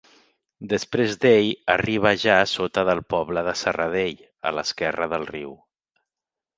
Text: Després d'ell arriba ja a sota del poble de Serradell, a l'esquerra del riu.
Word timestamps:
Després 0.69 1.13
d'ell 1.25 1.49
arriba 1.75 2.15
ja 2.25 2.39
a 2.39 2.49
sota 2.55 2.87
del 2.89 3.05
poble 3.17 3.47
de 3.51 3.57
Serradell, 3.65 4.27
a 4.53 4.57
l'esquerra 4.59 5.13
del 5.17 5.33
riu. 5.35 5.57